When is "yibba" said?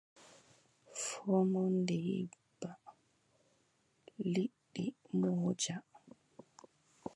2.07-2.71